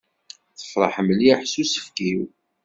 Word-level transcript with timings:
Tefreḥ 0.57 0.95
mliḥ 1.07 1.39
s 1.51 1.53
usefk-iw. 1.61 2.21